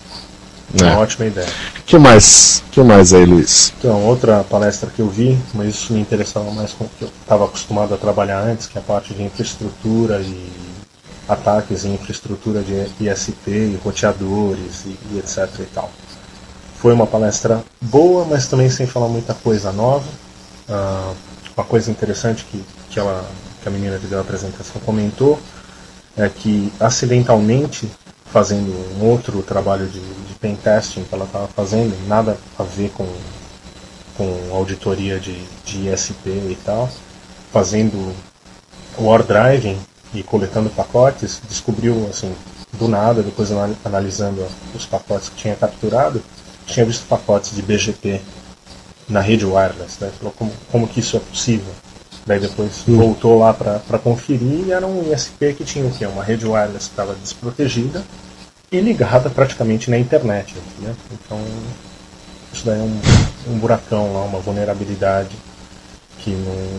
É 0.79 0.83
uma 0.83 0.99
ótima 0.99 1.25
ideia. 1.25 1.47
O 1.79 1.81
que 1.81 1.97
mais? 1.97 2.61
que 2.71 2.79
mais 2.83 3.11
aí, 3.11 3.25
Luiz? 3.25 3.73
Então, 3.79 4.05
outra 4.05 4.43
palestra 4.43 4.87
que 4.89 4.99
eu 4.99 5.09
vi, 5.09 5.35
mas 5.55 5.69
isso 5.69 5.93
me 5.93 5.99
interessava 5.99 6.51
mais 6.51 6.73
com 6.73 6.83
o 6.83 6.89
que 6.89 7.05
eu 7.05 7.07
estava 7.07 7.45
acostumado 7.45 7.93
a 7.95 7.97
trabalhar 7.97 8.39
antes, 8.41 8.67
que 8.67 8.77
é 8.77 8.81
a 8.81 8.83
parte 8.83 9.13
de 9.15 9.23
infraestrutura 9.23 10.19
e 10.19 10.51
ataques 11.27 11.85
em 11.85 11.93
infraestrutura 11.93 12.61
de 12.61 12.73
ISP 13.03 13.49
e 13.49 13.79
roteadores 13.83 14.85
e, 14.85 14.97
e 15.11 15.17
etc 15.17 15.49
e 15.59 15.65
tal. 15.73 15.89
Foi 16.77 16.93
uma 16.93 17.07
palestra 17.07 17.63
boa, 17.81 18.25
mas 18.25 18.47
também 18.47 18.69
sem 18.69 18.85
falar 18.85 19.07
muita 19.07 19.33
coisa 19.33 19.71
nova. 19.71 20.07
Uh, 20.67 21.15
uma 21.57 21.65
coisa 21.65 21.89
interessante 21.89 22.45
que, 22.45 22.63
que, 22.91 22.99
ela, 22.99 23.25
que 23.61 23.67
a 23.67 23.71
menina 23.71 23.97
que 23.97 24.05
deu 24.05 24.19
a 24.19 24.21
apresentação 24.21 24.79
comentou 24.85 25.39
é 26.23 26.29
que 26.29 26.71
acidentalmente, 26.79 27.89
fazendo 28.25 28.71
um 28.97 29.05
outro 29.05 29.41
trabalho 29.41 29.87
de, 29.87 29.99
de 29.99 30.33
pen 30.39 30.55
testing 30.55 31.03
que 31.03 31.13
ela 31.13 31.25
estava 31.25 31.47
fazendo, 31.47 31.95
nada 32.07 32.37
a 32.57 32.63
ver 32.63 32.89
com, 32.91 33.07
com 34.17 34.49
auditoria 34.51 35.19
de, 35.19 35.35
de 35.65 35.89
ISP 35.89 36.29
e 36.29 36.57
tal, 36.63 36.89
fazendo 37.51 38.13
war 38.97 39.23
driving 39.23 39.77
e 40.13 40.23
coletando 40.23 40.69
pacotes, 40.69 41.41
descobriu 41.47 42.07
assim 42.09 42.33
do 42.73 42.87
nada, 42.87 43.23
depois 43.23 43.49
analisando 43.83 44.45
os 44.75 44.85
pacotes 44.85 45.29
que 45.29 45.35
tinha 45.35 45.55
capturado, 45.55 46.23
tinha 46.65 46.85
visto 46.85 47.07
pacotes 47.07 47.55
de 47.55 47.61
BGP 47.61 48.21
na 49.07 49.21
rede 49.21 49.45
wireless, 49.45 49.97
né? 49.99 50.11
Falou 50.17 50.33
como, 50.37 50.51
como 50.71 50.87
que 50.87 50.99
isso 50.99 51.17
é 51.17 51.19
possível. 51.19 51.73
Daí 52.29 52.39
depois 52.39 52.83
hum. 52.87 52.95
voltou 52.95 53.39
lá 53.39 53.51
para 53.51 53.97
conferir 53.97 54.67
e 54.67 54.71
era 54.71 54.85
um 54.85 55.11
ISP 55.11 55.51
que 55.55 55.63
tinha 55.65 55.83
o 55.83 55.91
quê? 55.91 56.05
Uma 56.05 56.23
rede 56.23 56.45
wireless 56.45 56.85
que 56.85 56.91
estava 56.91 57.15
desprotegida 57.15 58.03
e 58.71 58.79
ligada 58.79 59.31
praticamente 59.31 59.89
na 59.89 59.97
internet. 59.97 60.53
Né? 60.77 60.95
Então 61.11 61.43
isso 62.53 62.67
daí 62.67 62.77
é 62.77 62.83
um, 62.83 63.01
um 63.51 63.57
buracão 63.57 64.13
lá, 64.13 64.25
uma 64.25 64.37
vulnerabilidade 64.39 65.35
que 66.19 66.29
não, 66.29 66.69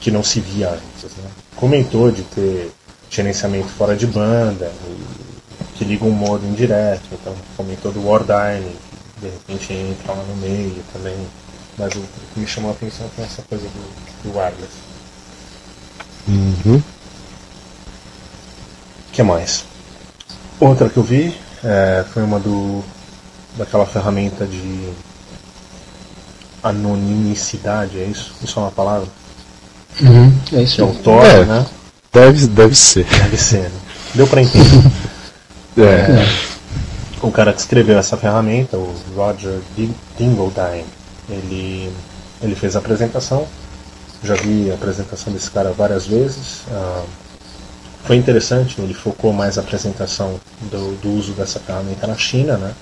que 0.00 0.10
não 0.10 0.22
se 0.22 0.40
via 0.40 0.68
antes. 0.68 1.16
Né? 1.16 1.30
Comentou 1.56 2.10
de 2.10 2.22
ter 2.22 2.70
gerenciamento 3.08 3.68
fora 3.68 3.96
de 3.96 4.06
banda, 4.06 4.70
que 5.76 5.84
liga 5.86 6.04
um 6.04 6.10
modo 6.10 6.44
indireto, 6.44 7.08
então 7.10 7.34
comentou 7.56 7.90
do 7.90 8.06
Wardyne, 8.06 8.76
que 9.14 9.20
de 9.22 9.28
repente 9.28 9.72
entra 9.72 10.12
lá 10.12 10.22
no 10.24 10.36
meio 10.36 10.84
também. 10.92 11.16
Mas 11.78 11.94
o 11.94 12.00
que 12.32 12.40
me 12.40 12.46
chamou 12.46 12.70
a 12.70 12.74
atenção 12.74 13.08
foi 13.14 13.24
essa 13.24 13.42
coisa 13.42 13.64
do, 13.64 14.22
do 14.22 14.38
wireless. 14.38 14.72
Uhum. 16.28 16.76
O 19.08 19.12
que 19.12 19.22
mais? 19.22 19.64
Outra 20.60 20.88
que 20.88 20.96
eu 20.96 21.02
vi 21.02 21.36
é, 21.62 22.04
foi 22.12 22.22
uma 22.22 22.38
do 22.38 22.82
daquela 23.56 23.86
ferramenta 23.86 24.46
de 24.46 24.92
anonimicidade, 26.62 27.98
é 27.98 28.04
isso? 28.04 28.32
Isso 28.42 28.58
é 28.58 28.62
uma 28.62 28.70
palavra? 28.70 29.08
Uhum, 30.00 30.32
é 30.52 30.62
isso. 30.62 30.76
Que 30.76 30.80
é 30.80 30.84
o 30.84 30.94
Tor, 30.94 31.24
é, 31.24 31.44
né? 31.44 31.66
Deve, 32.12 32.46
deve 32.48 32.74
ser. 32.74 33.04
Deve 33.04 33.36
ser, 33.36 33.70
né? 33.70 33.80
Deu 34.14 34.26
para 34.26 34.42
entender. 34.42 34.90
é. 35.78 35.82
é. 36.22 36.54
O 37.22 37.30
cara 37.30 37.52
que 37.52 37.60
escreveu 37.60 37.98
essa 37.98 38.16
ferramenta, 38.16 38.76
o 38.76 38.94
Roger 39.16 39.60
Dingledine, 40.18 40.84
ele, 41.28 41.92
ele 42.42 42.54
fez 42.54 42.76
a 42.76 42.78
apresentação. 42.78 43.46
Já 44.22 44.34
vi 44.34 44.70
a 44.70 44.74
apresentação 44.74 45.32
desse 45.32 45.50
cara 45.50 45.72
várias 45.72 46.06
vezes. 46.06 46.60
Uh, 46.68 47.04
foi 48.04 48.16
interessante, 48.16 48.80
ele 48.80 48.94
focou 48.94 49.32
mais 49.32 49.56
a 49.56 49.62
apresentação 49.62 50.38
do, 50.70 51.00
do 51.00 51.10
uso 51.10 51.32
dessa 51.32 51.58
ferramenta 51.58 52.06
na 52.06 52.16
China, 52.16 52.56
né? 52.58 52.74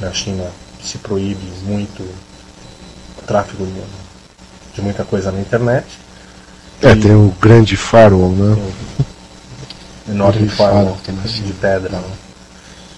Na 0.00 0.12
China 0.12 0.50
se 0.82 0.96
proíbe 0.98 1.46
muito 1.64 2.02
o 2.02 3.22
tráfego 3.26 3.66
de, 4.74 4.80
muita 4.80 5.04
coisa 5.04 5.30
na 5.30 5.40
internet. 5.40 5.86
É, 6.80 6.92
e 6.92 7.00
tem 7.00 7.14
o 7.14 7.34
grande 7.38 7.76
firewall, 7.76 8.30
né? 8.30 8.56
O 10.08 10.12
enorme 10.12 10.48
firewall 10.48 10.98
de 11.04 11.52
pedra. 11.52 11.98
Né? 11.98 12.12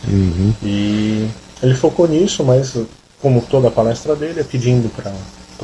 Uhum. 0.09 0.55
E 0.63 1.29
ele 1.61 1.75
focou 1.75 2.07
nisso, 2.07 2.45
mas 2.45 2.77
como 3.23 3.41
toda 3.41 3.69
a 3.69 3.71
palestra 3.71 4.17
dele, 4.17 4.41
é 4.41 4.45
pedindo 4.45 4.91
para 4.95 5.13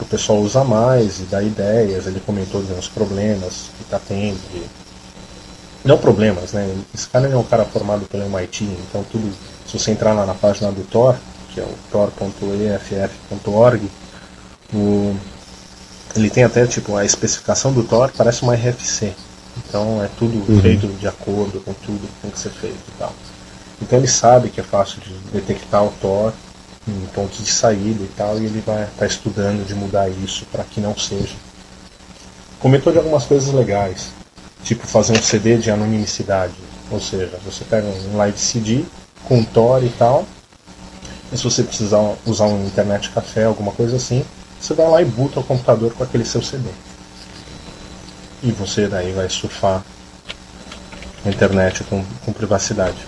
o 0.00 0.04
pessoal 0.06 0.38
usar 0.38 0.64
mais 0.64 1.18
e 1.18 1.24
dar 1.24 1.42
ideias. 1.42 2.06
Ele 2.06 2.22
comentou 2.24 2.62
de 2.62 2.72
uns 2.72 2.88
problemas 2.88 3.70
que 3.76 3.82
está 3.82 3.98
tendo. 3.98 4.38
De... 4.52 4.62
Não 5.84 5.98
problemas, 5.98 6.52
né? 6.52 6.72
Esse 6.94 7.08
cara 7.08 7.28
é 7.28 7.36
um 7.36 7.42
cara 7.42 7.64
formado 7.64 8.06
pelo 8.06 8.24
MIT, 8.24 8.64
então 8.64 9.04
tudo. 9.10 9.34
Se 9.66 9.78
você 9.78 9.90
entrar 9.90 10.14
lá 10.14 10.24
na 10.24 10.34
página 10.34 10.70
do 10.72 10.82
Tor, 10.84 11.16
que 11.52 11.60
é 11.60 11.64
o 11.64 11.74
tor.eff.org, 11.90 13.82
o 14.72 15.14
ele 16.16 16.30
tem 16.30 16.44
até 16.44 16.66
tipo 16.66 16.96
a 16.96 17.04
especificação 17.04 17.72
do 17.72 17.82
Tor 17.82 18.10
parece 18.16 18.42
uma 18.42 18.54
RFC. 18.54 19.12
Então 19.56 20.02
é 20.02 20.08
tudo 20.18 20.50
uhum. 20.50 20.60
feito 20.60 20.86
de 20.86 21.06
acordo 21.06 21.60
com 21.60 21.72
tudo 21.72 22.06
que 22.06 22.22
tem 22.22 22.30
que 22.30 22.38
ser 22.38 22.50
feito 22.50 22.76
e 22.76 22.98
tal. 22.98 23.12
Então 23.82 23.98
ele 23.98 24.08
sabe 24.08 24.50
que 24.50 24.60
é 24.60 24.64
fácil 24.64 25.00
de 25.00 25.12
detectar 25.32 25.84
o 25.84 25.92
Tor 26.00 26.32
em 26.90 27.06
pontos 27.14 27.44
de 27.44 27.52
saída 27.52 28.02
e 28.02 28.10
tal, 28.16 28.38
e 28.38 28.46
ele 28.46 28.62
vai 28.64 28.84
estar 28.84 28.96
tá 28.98 29.06
estudando 29.06 29.66
de 29.66 29.74
mudar 29.74 30.08
isso 30.08 30.46
para 30.50 30.64
que 30.64 30.80
não 30.80 30.96
seja. 30.96 31.36
Comentou 32.58 32.92
de 32.92 32.98
algumas 32.98 33.24
coisas 33.24 33.52
legais, 33.52 34.08
tipo 34.64 34.86
fazer 34.86 35.12
um 35.12 35.22
CD 35.22 35.58
de 35.58 35.70
anonimicidade, 35.70 36.54
ou 36.90 37.00
seja, 37.00 37.38
você 37.44 37.64
pega 37.64 37.86
um 37.86 38.16
live 38.16 38.38
CD 38.38 38.84
com 39.24 39.44
Tor 39.44 39.84
e 39.84 39.90
tal, 39.90 40.26
e 41.32 41.36
se 41.36 41.44
você 41.44 41.62
precisar 41.62 42.16
usar 42.24 42.46
um 42.46 42.66
internet 42.66 43.10
café, 43.10 43.44
alguma 43.44 43.72
coisa 43.72 43.96
assim, 43.96 44.24
você 44.60 44.74
vai 44.74 44.88
lá 44.88 45.02
e 45.02 45.04
boota 45.04 45.40
o 45.40 45.44
computador 45.44 45.92
com 45.92 46.02
aquele 46.02 46.24
seu 46.24 46.42
CD. 46.42 46.68
E 48.42 48.50
você 48.50 48.88
daí 48.88 49.12
vai 49.12 49.28
surfar 49.28 49.84
na 51.24 51.30
internet 51.30 51.84
com, 51.84 52.04
com 52.24 52.32
privacidade. 52.32 52.98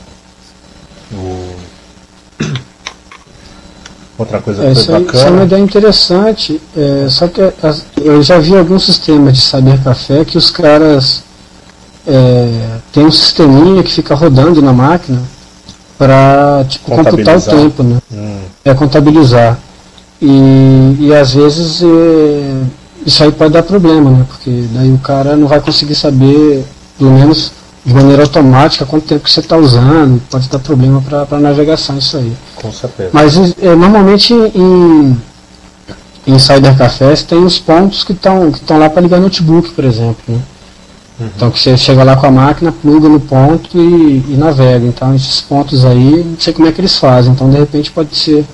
O... 1.13 1.50
Outra 4.21 4.39
coisa 4.39 4.63
é, 4.63 4.73
isso, 4.73 4.93
bacana. 4.93 5.13
Isso 5.15 5.27
é 5.27 5.31
uma 5.31 5.45
ideia 5.45 5.63
interessante. 5.63 6.61
É, 6.77 7.07
só 7.09 7.27
que 7.27 7.41
as, 7.63 7.87
eu 7.97 8.23
já 8.23 8.39
vi 8.39 8.55
alguns 8.55 8.85
sistemas 8.85 9.33
de 9.33 9.41
saber 9.41 9.83
café 9.83 10.27
que 10.27 10.37
os 10.37 10.51
caras 10.51 11.23
é, 12.07 12.77
tem 12.93 13.07
um 13.07 13.11
sisteminha 13.11 13.83
que 13.83 13.91
fica 13.91 14.15
rodando 14.15 14.61
na 14.61 14.75
máquina 14.75 15.23
para 15.97 16.67
tipo, 16.69 16.95
computar 16.95 17.39
o 17.39 17.41
tempo, 17.41 17.83
né? 17.83 17.97
Hum. 18.13 18.41
É 18.63 18.75
contabilizar. 18.75 19.59
E, 20.21 20.97
e 21.01 21.15
às 21.15 21.33
vezes 21.33 21.83
é, 21.83 22.63
isso 23.07 23.25
aí 23.25 23.33
pode 23.33 23.55
dar 23.55 23.63
problema, 23.63 24.11
né? 24.11 24.27
Porque 24.29 24.67
daí 24.75 24.93
o 24.93 24.99
cara 24.99 25.35
não 25.35 25.49
vai 25.49 25.63
conseguir 25.63 25.95
saber, 25.95 26.63
pelo 26.99 27.13
menos 27.13 27.53
de 27.91 27.95
maneira 27.95 28.23
automática, 28.23 28.87
quanto 28.87 29.07
tempo 29.07 29.25
que 29.25 29.33
você 29.33 29.41
está 29.41 29.57
usando, 29.57 30.23
pode 30.31 30.49
dar 30.49 30.61
problema 30.61 31.03
para 31.03 31.27
a 31.37 31.41
navegação 31.41 31.99
isso 31.99 32.17
aí. 32.17 32.33
Com 32.55 32.71
certeza. 32.71 33.11
Mas 33.13 33.37
é, 33.61 33.75
normalmente 33.75 34.33
em, 34.33 35.21
em 36.25 36.39
cybercafés 36.39 37.25
tem 37.25 37.43
os 37.45 37.59
pontos 37.59 38.05
que 38.05 38.13
estão 38.13 38.53
que 38.53 38.73
lá 38.73 38.89
para 38.89 39.03
ligar 39.03 39.21
notebook, 39.21 39.71
por 39.71 39.85
exemplo. 39.85 40.23
Né? 40.29 40.41
Uhum. 41.19 41.31
Então 41.35 41.51
que 41.51 41.59
você 41.59 41.77
chega 41.77 42.05
lá 42.05 42.15
com 42.15 42.27
a 42.27 42.31
máquina, 42.31 42.71
pluga 42.71 43.09
no 43.09 43.19
ponto 43.19 43.77
e, 43.77 44.25
e 44.29 44.37
navega. 44.39 44.87
Então 44.87 45.13
esses 45.13 45.41
pontos 45.41 45.85
aí, 45.85 46.25
não 46.25 46.39
sei 46.39 46.53
como 46.53 46.69
é 46.69 46.73
que 46.73 46.81
eles 46.81 46.97
fazem. 46.97 47.33
Então 47.33 47.51
de 47.51 47.59
repente 47.59 47.91
pode 47.91 48.15
ser 48.15 48.47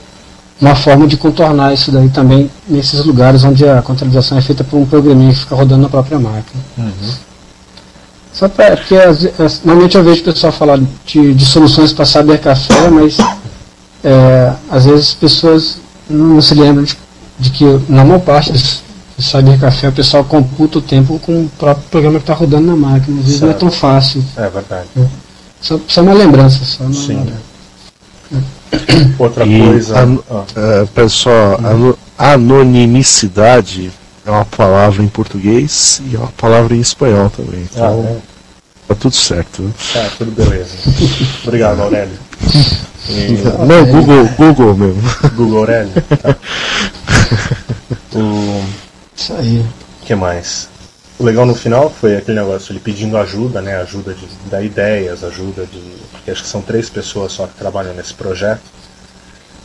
uma 0.58 0.74
forma 0.74 1.06
de 1.06 1.18
contornar 1.18 1.74
isso 1.74 1.92
daí 1.92 2.08
também 2.08 2.50
nesses 2.66 3.04
lugares 3.04 3.44
onde 3.44 3.68
a 3.68 3.82
contabilização 3.82 4.38
é 4.38 4.40
feita 4.40 4.64
por 4.64 4.78
um 4.78 4.86
programinha 4.86 5.30
que 5.30 5.40
fica 5.40 5.54
rodando 5.54 5.82
na 5.82 5.90
própria 5.90 6.18
máquina. 6.18 6.62
Uhum. 6.78 7.26
Só 8.36 8.48
para 8.48 8.76
porque 8.76 8.94
as, 8.94 9.24
as, 9.40 9.62
normalmente 9.64 9.96
eu 9.96 10.04
vejo 10.04 10.20
o 10.20 10.24
pessoal 10.24 10.52
falar 10.52 10.78
de, 11.06 11.34
de 11.34 11.44
soluções 11.46 11.92
para 11.92 12.04
saber 12.04 12.38
café, 12.38 12.90
mas 12.90 13.16
é, 14.04 14.52
às 14.70 14.84
vezes 14.84 15.08
as 15.08 15.14
pessoas 15.14 15.78
não 16.08 16.40
se 16.42 16.54
lembram 16.54 16.84
de, 16.84 16.96
de 17.38 17.50
que 17.50 17.64
na 17.88 18.04
maior 18.04 18.20
parte 18.20 18.52
dos 18.52 18.82
saber 19.18 19.58
café 19.58 19.88
o 19.88 19.92
pessoal 19.92 20.22
computa 20.24 20.78
o 20.78 20.82
tempo 20.82 21.18
com 21.20 21.44
o 21.44 21.50
próprio 21.58 21.88
programa 21.90 22.18
que 22.18 22.24
está 22.24 22.34
rodando 22.34 22.66
na 22.66 22.76
máquina. 22.76 23.18
Às 23.20 23.24
vezes 23.24 23.40
certo. 23.40 23.50
não 23.50 23.56
é 23.56 23.58
tão 23.58 23.70
fácil. 23.70 24.22
É 24.36 24.48
verdade. 24.50 24.88
É. 24.98 25.06
Só, 25.60 25.80
só 25.88 26.02
uma 26.02 26.12
lembrança. 26.12 26.62
Só 26.62 26.84
uma 26.84 26.92
Sim. 26.92 27.16
Lembrança. 27.16 27.40
Outra 29.18 29.46
e 29.46 29.60
coisa. 29.60 29.98
An 29.98 30.14
uh, 30.14 30.86
pessoal, 30.94 31.58
hum. 31.60 31.94
anonimicidade 32.18 33.90
é 34.26 34.30
uma 34.30 34.44
palavra 34.44 35.02
em 35.02 35.08
português 35.08 36.02
e 36.04 36.16
é 36.16 36.18
uma 36.18 36.32
palavra 36.32 36.74
em 36.74 36.80
espanhol 36.80 37.30
também. 37.30 37.60
Ah, 37.60 37.68
então, 37.72 38.04
ah, 38.06 38.12
é. 38.12 38.20
tá 38.88 38.94
tudo 38.96 39.14
certo. 39.14 39.72
Tá, 39.92 40.10
tudo 40.18 40.32
beleza. 40.32 40.76
Obrigado, 41.44 41.80
Aurélio. 41.80 42.18
E... 43.08 43.34
Não, 43.64 43.86
Google, 43.86 44.28
Google 44.36 44.74
mesmo. 44.74 45.02
Google 45.36 45.58
Aurélio. 45.58 45.92
Tá. 45.92 46.36
O... 48.16 48.64
Isso 49.14 49.32
aí. 49.34 49.58
O 49.60 50.06
que 50.06 50.14
mais? 50.14 50.68
O 51.18 51.24
legal 51.24 51.46
no 51.46 51.54
final 51.54 51.90
foi 51.90 52.16
aquele 52.16 52.40
negócio, 52.40 52.72
ele 52.72 52.80
pedindo 52.80 53.16
ajuda, 53.16 53.60
né? 53.60 53.76
Ajuda 53.76 54.12
de 54.14 54.26
dar 54.50 54.62
ideias, 54.62 55.22
ajuda 55.22 55.66
de. 55.66 55.80
Porque 56.10 56.30
acho 56.30 56.42
que 56.42 56.48
são 56.48 56.62
três 56.62 56.88
pessoas 56.88 57.32
só 57.32 57.46
que 57.46 57.54
trabalham 57.54 57.94
nesse 57.94 58.14
projeto. 58.14 58.62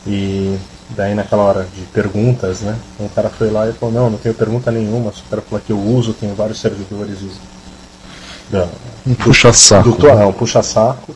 E 0.06 0.56
daí 0.96 1.14
naquela 1.14 1.42
hora 1.42 1.66
de 1.74 1.82
perguntas, 1.86 2.60
né? 2.60 2.76
Um 3.00 3.08
cara 3.08 3.28
foi 3.28 3.50
lá 3.50 3.68
e 3.68 3.72
falou, 3.72 3.94
não, 3.94 4.10
não 4.10 4.18
tenho 4.18 4.34
pergunta 4.34 4.70
nenhuma, 4.70 5.12
só 5.12 5.22
quero 5.28 5.42
falar 5.42 5.62
que 5.62 5.72
eu 5.72 5.78
uso, 5.78 6.12
tenho 6.14 6.34
vários 6.34 6.60
servidores 6.60 7.18
e. 7.20 9.10
um 9.10 9.14
puxa-saco. 9.14 9.90
Do, 9.90 9.96
do, 9.96 10.08
um 10.08 10.32
puxa-saco. 10.32 11.14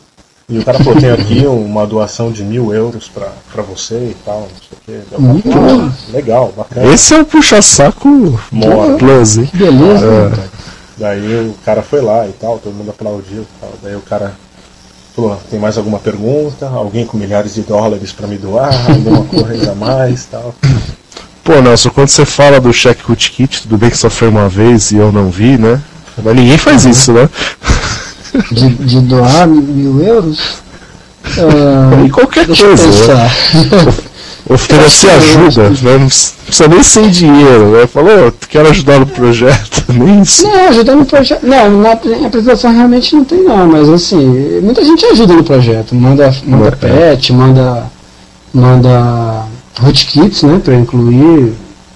E 0.49 0.59
o 0.59 0.63
cara 0.63 0.77
falou, 0.81 0.97
tem 0.97 1.11
aqui 1.11 1.45
uma 1.45 1.85
doação 1.85 2.31
de 2.31 2.41
mil 2.41 2.73
euros 2.73 3.09
pra, 3.09 3.29
pra 3.51 3.61
você 3.61 3.95
e 3.95 4.15
tal, 4.23 4.41
não 4.41 4.47
sei 4.47 4.77
o 4.77 4.81
quê. 4.85 5.01
Ah, 5.13 6.11
legal, 6.11 6.53
bacana. 6.55 6.93
Esse 6.93 7.13
é 7.13 7.21
o 7.21 7.25
puxa-saco 7.25 8.39
Plus, 8.97 9.37
hein? 9.37 9.49
Beleza. 9.53 10.05
É. 10.07 10.57
Daí 10.97 11.49
o 11.49 11.53
cara 11.65 11.81
foi 11.81 12.01
lá 12.01 12.25
e 12.27 12.31
tal, 12.31 12.59
todo 12.59 12.73
mundo 12.73 12.91
aplaudiu 12.91 13.41
e 13.41 13.47
tal. 13.59 13.73
Daí 13.83 13.95
o 13.95 14.01
cara 14.01 14.35
falou, 15.17 15.41
tem 15.49 15.59
mais 15.59 15.77
alguma 15.77 15.97
pergunta? 15.97 16.67
Alguém 16.67 17.05
com 17.05 17.17
milhares 17.17 17.55
de 17.55 17.61
dólares 17.61 18.11
pra 18.11 18.27
me 18.27 18.37
doar? 18.37 18.71
Alguma 18.87 19.23
coisa 19.23 19.71
a 19.71 19.75
mais 19.75 20.25
e 20.25 20.27
tal. 20.27 20.55
Pô, 21.43 21.59
Nelson, 21.59 21.89
quando 21.89 22.09
você 22.09 22.23
fala 22.23 22.59
do 22.59 22.71
cheque 22.71 23.03
Kit, 23.15 23.63
tudo 23.63 23.77
bem 23.77 23.89
que 23.89 23.97
só 23.97 24.09
foi 24.09 24.27
uma 24.27 24.47
vez 24.47 24.91
e 24.91 24.97
eu 24.97 25.11
não 25.11 25.31
vi, 25.31 25.57
né? 25.57 25.81
Mas 26.23 26.35
ninguém 26.35 26.57
faz 26.57 26.85
uhum. 26.85 26.91
isso, 26.91 27.13
né? 27.13 27.29
de, 28.51 28.69
de 28.75 29.01
doar 29.01 29.47
mil 29.47 30.03
euros? 30.03 30.39
Uh, 31.37 32.05
e 32.05 32.09
qualquer 32.09 32.45
coisa. 32.45 33.15
Né? 33.15 33.31
Oferecer 34.49 35.09
ajuda, 35.09 35.69
né? 35.69 36.07
precisa 36.45 36.67
nem 36.69 36.81
sem 36.81 37.09
dinheiro, 37.09 37.71
né? 37.71 37.85
Falou, 37.85 38.33
quero 38.49 38.69
ajudar 38.69 38.99
no 38.99 39.05
projeto, 39.05 39.83
nem 39.91 40.21
isso. 40.21 40.47
Não, 40.47 40.69
ajudar 40.69 40.95
no 40.95 41.05
projeto. 41.05 41.45
Não, 41.45 41.81
na 41.81 41.91
apresentação 41.91 42.71
realmente 42.71 43.13
não 43.13 43.25
tem 43.25 43.43
não, 43.43 43.67
mas 43.67 43.89
assim, 43.89 44.61
muita 44.61 44.85
gente 44.85 45.05
ajuda 45.05 45.33
no 45.33 45.43
projeto. 45.43 45.93
Manda, 45.93 46.33
manda 46.45 46.67
é. 46.67 46.71
pet, 46.71 47.33
manda. 47.33 47.91
manda 48.53 49.43
rootkits, 49.81 50.43
né? 50.43 50.61
Pra 50.63 50.75
incluir. 50.75 51.53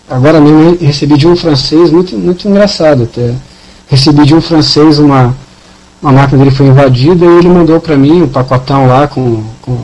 Agora 0.10 0.42
mesmo 0.42 0.78
recebi 0.82 1.16
de 1.16 1.28
um 1.28 1.38
francês, 1.38 1.90
muito, 1.90 2.18
muito 2.18 2.50
engraçado 2.50 3.04
até. 3.04 3.34
Recebi 3.88 4.26
de 4.26 4.36
um 4.36 4.42
francês 4.42 5.00
uma. 5.00 5.34
Uma 6.02 6.12
máquina 6.12 6.40
dele 6.40 6.56
foi 6.56 6.66
invadida 6.66 7.24
e 7.24 7.38
ele 7.38 7.48
mandou 7.48 7.80
para 7.80 7.96
mim 7.96 8.24
um 8.24 8.28
pacotão 8.28 8.88
lá 8.88 9.08
com, 9.08 9.44
com 9.62 9.78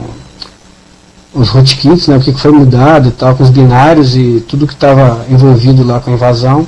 os 1.33 1.49
rootkits, 1.49 2.07
né, 2.07 2.17
o 2.17 2.19
que 2.19 2.31
foi 2.33 2.51
mudado 2.51 3.09
e 3.09 3.11
tal, 3.11 3.35
com 3.35 3.43
os 3.43 3.49
binários 3.49 4.15
e 4.15 4.43
tudo 4.47 4.67
que 4.67 4.73
estava 4.73 5.25
envolvido 5.29 5.85
lá 5.85 5.99
com 5.99 6.11
a 6.11 6.13
invasão. 6.13 6.67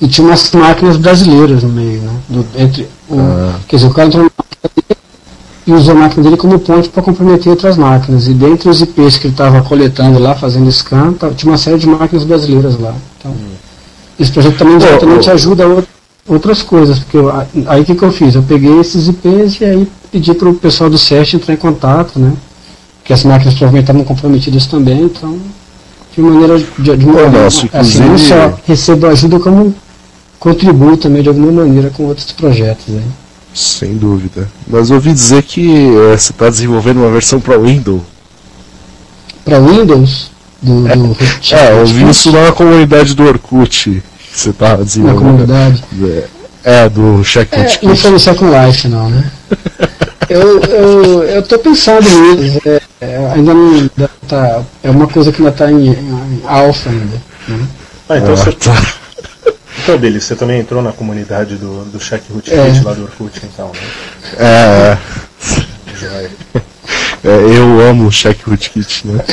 E 0.00 0.08
tinha 0.08 0.26
umas 0.26 0.50
máquinas 0.52 0.96
brasileiras 0.96 1.62
no 1.62 1.68
meio, 1.68 2.00
né? 2.00 2.12
Do, 2.28 2.46
entre 2.56 2.88
o, 3.08 3.18
ah. 3.18 3.58
Quer 3.68 3.76
dizer, 3.76 3.88
o 3.88 3.92
cara 3.92 4.08
entrou 4.08 4.24
na 4.24 4.30
máquina 4.30 4.70
dele 4.74 5.00
e 5.66 5.72
usou 5.72 5.94
a 5.94 5.98
máquina 5.98 6.22
dele 6.22 6.36
como 6.38 6.58
ponte 6.58 6.88
para 6.88 7.02
comprometer 7.02 7.50
outras 7.50 7.76
máquinas. 7.76 8.26
E 8.26 8.32
dentre 8.32 8.70
os 8.70 8.80
IPs 8.80 9.18
que 9.18 9.26
ele 9.26 9.34
estava 9.34 9.60
coletando 9.60 10.18
lá, 10.18 10.34
fazendo 10.34 10.72
scan, 10.72 11.12
tá, 11.12 11.30
tinha 11.30 11.52
uma 11.52 11.58
série 11.58 11.78
de 11.78 11.86
máquinas 11.86 12.24
brasileiras 12.24 12.80
lá. 12.80 12.94
Então, 13.18 13.30
hum. 13.30 13.50
esse 14.18 14.32
projeto 14.32 14.56
também 14.56 14.78
diretamente 14.78 15.28
oh, 15.28 15.32
oh. 15.32 15.34
ajuda 15.34 15.84
outras 16.26 16.62
coisas, 16.62 16.98
porque 17.00 17.18
eu, 17.18 17.30
aí 17.66 17.82
o 17.82 17.84
que, 17.84 17.94
que 17.94 18.02
eu 18.02 18.12
fiz? 18.12 18.34
Eu 18.34 18.42
peguei 18.42 18.80
esses 18.80 19.06
IPs 19.06 19.60
e 19.60 19.64
aí 19.64 19.88
pedi 20.10 20.32
para 20.32 20.48
o 20.48 20.54
pessoal 20.54 20.88
do 20.88 20.96
SEST 20.96 21.34
entrar 21.34 21.52
em 21.52 21.58
contato, 21.58 22.18
né? 22.18 22.32
Que 23.10 23.14
as 23.14 23.24
máquinas 23.24 23.54
provavelmente 23.54 23.82
estavam 23.82 24.04
comprometidas 24.04 24.66
também, 24.66 25.02
então 25.02 25.36
de 26.14 26.22
maneira 26.22 26.56
de, 26.78 26.96
de 26.96 27.04
uma 27.04 27.22
maneira, 27.24 27.46
assim, 27.48 27.68
não 27.98 28.16
só 28.16 28.56
recebo 28.64 29.08
ajuda 29.08 29.40
como 29.40 29.74
contribuo 30.38 30.96
também 30.96 31.20
de 31.20 31.28
alguma 31.28 31.50
maneira 31.50 31.90
com 31.90 32.04
outros 32.04 32.30
projetos. 32.30 32.86
Né? 32.86 33.02
Sem 33.52 33.96
dúvida. 33.96 34.48
Mas 34.64 34.92
ouvi 34.92 35.12
dizer 35.12 35.42
que 35.42 35.88
é, 36.12 36.16
você 36.16 36.30
está 36.30 36.48
desenvolvendo 36.48 36.98
uma 36.98 37.10
versão 37.10 37.40
para 37.40 37.58
Windows. 37.58 38.02
Para 39.44 39.58
Windows? 39.58 40.30
Do, 40.62 40.86
é, 40.86 40.94
do 40.94 41.16
é, 41.50 41.80
eu 41.80 41.86
vi 41.86 42.08
isso 42.10 42.30
na 42.30 42.52
comunidade 42.52 43.14
do 43.16 43.24
Orkut 43.24 43.90
que 44.32 44.38
você 44.38 44.50
está 44.50 44.76
desenvolvendo. 44.76 45.48
Na 45.48 45.56
comunidade? 45.56 45.84
É, 46.64 46.84
é 46.84 46.88
do 46.88 47.24
Checkpoint. 47.24 47.80
É, 47.82 47.88
não 47.88 47.96
foi 47.96 48.10
no 48.12 48.20
Second 48.20 48.52
Life 48.54 48.86
não, 48.86 49.10
né? 49.10 49.28
eu, 50.30 50.60
eu, 50.60 51.24
eu 51.24 51.42
tô 51.42 51.58
pensando 51.58 52.08
nisso. 52.36 52.60
É, 52.64 52.80
é, 53.00 53.32
ainda 53.34 53.52
não 53.52 53.88
tá. 54.28 54.62
É 54.82 54.90
uma 54.90 55.08
coisa 55.08 55.32
que 55.32 55.38
ainda 55.38 55.50
está 55.50 55.70
em, 55.70 55.88
em 55.88 56.42
alfa 56.46 56.88
ainda. 56.88 57.20
Né? 57.48 57.66
Ah, 58.08 58.16
então 58.16 58.32
ah, 58.32 58.36
você. 58.36 58.52
Tá. 58.52 58.94
Então, 59.82 59.96
Billy, 59.96 60.20
você 60.20 60.36
também 60.36 60.60
entrou 60.60 60.82
na 60.82 60.92
comunidade 60.92 61.56
do, 61.56 61.86
do 61.86 61.98
Check 61.98 62.22
Rootkit 62.30 62.54
é. 62.54 62.82
lá 62.84 62.92
do 62.92 63.04
Orkut, 63.04 63.40
então, 63.42 63.72
né? 63.72 63.80
É. 64.38 64.98
é 67.24 67.30
eu 67.56 67.80
amo 67.88 68.06
o 68.06 68.10
Check 68.10 68.46
Rootkit, 68.46 69.06
né? 69.06 69.24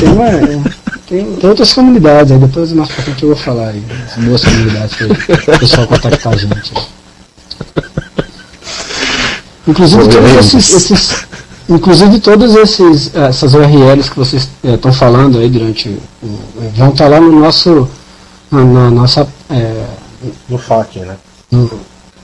tem, 0.00 0.08
uma, 0.08 0.70
tem, 1.06 1.36
tem, 1.36 1.48
outras 1.48 1.72
comunidades, 1.72 2.32
aí 2.32 2.38
depois 2.38 2.72
mais 2.72 2.90
pra 2.90 3.04
frente 3.04 3.22
eu 3.22 3.28
vou 3.28 3.38
falar 3.38 3.68
aí. 3.68 3.84
As 4.04 4.16
duas 4.16 4.44
comunidades 4.44 4.96
para 4.96 5.54
o 5.54 5.58
pessoal 5.60 5.86
contactar 5.86 6.34
a 6.34 6.36
gente. 6.36 6.72
Inclusive 9.66 10.08
todos 10.08 10.32
esses, 10.32 10.70
esses, 10.70 11.26
inclusive 11.68 12.20
todas 12.20 12.54
esses, 12.56 13.14
essas 13.14 13.54
URLs 13.54 14.10
que 14.10 14.16
vocês 14.16 14.48
estão 14.62 14.90
é, 14.90 14.94
falando 14.94 15.38
aí 15.38 15.48
durante 15.48 15.88
o, 16.22 16.38
vão 16.74 16.90
estar 16.90 17.04
tá 17.04 17.10
lá 17.10 17.20
no 17.20 17.38
nosso 17.38 17.88
na, 18.50 18.64
na 18.64 18.90
nossa 18.90 19.26
é, 19.48 19.84
no 20.48 20.58
FAQ, 20.58 21.00
né? 21.00 21.16
No, 21.50 21.70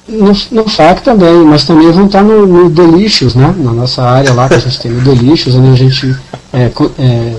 no, 0.08 0.32
no, 0.50 0.68
FAQ 0.68 1.02
também, 1.02 1.44
mas 1.44 1.64
também 1.64 1.90
vão 1.92 2.06
estar 2.06 2.18
tá 2.18 2.24
no, 2.24 2.46
no 2.46 2.70
Delicious, 2.70 3.34
né? 3.34 3.54
Na 3.56 3.72
nossa 3.72 4.02
área 4.02 4.32
lá 4.32 4.48
que 4.48 4.54
a 4.54 4.58
gente 4.58 4.80
tem 4.80 4.90
no 4.90 5.00
Delicious, 5.00 5.54
onde 5.54 5.70
a 5.70 5.74
gente 5.74 6.16
é, 6.52 6.70
é, 6.98 7.36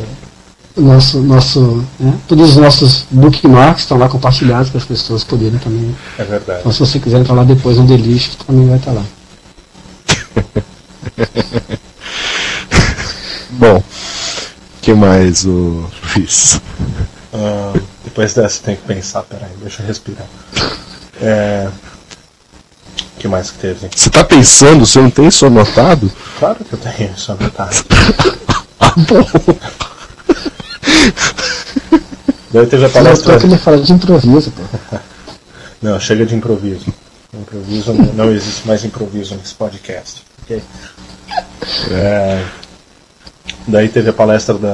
nosso, 0.77 1.19
nosso, 1.19 1.83
né? 1.99 2.13
todos 2.27 2.51
os 2.51 2.57
nossos 2.57 3.05
bookmarks 3.11 3.83
estão 3.83 3.97
lá 3.97 4.07
compartilhados 4.07 4.69
para 4.69 4.79
as 4.79 4.85
pessoas 4.85 5.23
poderem 5.23 5.59
também. 5.59 5.95
É 6.17 6.23
verdade. 6.23 6.59
Então, 6.61 6.71
se 6.71 6.79
você 6.79 6.99
quiser 6.99 7.19
entrar 7.19 7.33
lá 7.33 7.43
depois 7.43 7.77
no 7.77 7.85
Delicious, 7.85 8.35
também 8.35 8.67
vai 8.67 8.77
estar 8.77 8.91
tá 8.91 8.99
lá. 8.99 9.05
Bom, 13.51 13.77
o 13.77 13.83
que 14.81 14.93
mais 14.93 15.45
o 15.45 15.89
Luiz? 16.15 16.61
Uh, 17.33 17.81
depois 18.03 18.33
dessa 18.33 18.63
tem 18.63 18.75
que 18.75 18.83
pensar, 18.83 19.23
peraí, 19.23 19.51
deixa 19.61 19.81
eu 19.81 19.87
respirar. 19.87 20.25
É... 21.21 21.69
O 23.15 23.19
que 23.19 23.27
mais 23.27 23.51
que 23.51 23.57
teve? 23.59 23.89
Você 23.93 24.09
tá 24.09 24.23
pensando? 24.23 24.85
Você 24.85 24.99
não 24.99 25.09
tem 25.09 25.27
isso 25.27 25.45
anotado? 25.45 26.09
Claro 26.39 26.63
que 26.63 26.73
eu 26.73 26.79
tenho 26.79 27.11
isso 27.13 27.31
anotado. 27.31 27.75
ah, 28.79 28.93
bom. 28.97 29.25
Daí 32.51 32.65
teve 32.65 32.85
a 32.85 32.89
palestra. 32.89 33.33
Não, 33.33 33.39
que 33.39 33.45
ele 33.45 33.57
fala 33.57 33.77
de 33.79 33.91
improviso, 33.93 34.51
pô. 34.51 34.63
Não, 35.81 35.99
chega 35.99 36.25
de 36.25 36.35
improviso. 36.35 36.93
Improviso 37.33 37.93
não 37.93 38.31
existe 38.31 38.67
mais 38.67 38.83
improviso 38.83 39.35
nesse 39.35 39.53
podcast. 39.53 40.23
É, 41.91 42.43
daí 43.67 43.87
teve 43.87 44.09
a 44.09 44.13
palestra 44.13 44.55
da 44.55 44.67